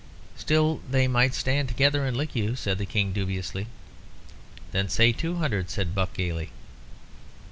[0.35, 3.67] "Still they might stand together and lick you," said the King, dubiously.
[4.71, 6.49] "Then say two hundred," said Buck, gaily.